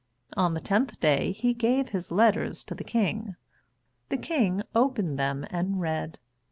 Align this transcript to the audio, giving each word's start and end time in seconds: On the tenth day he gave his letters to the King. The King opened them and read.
On 0.35 0.55
the 0.55 0.59
tenth 0.59 0.99
day 0.99 1.31
he 1.31 1.53
gave 1.53 1.89
his 1.89 2.09
letters 2.09 2.63
to 2.63 2.73
the 2.73 2.83
King. 2.83 3.35
The 4.09 4.17
King 4.17 4.63
opened 4.73 5.19
them 5.19 5.45
and 5.51 5.79
read. 5.79 6.17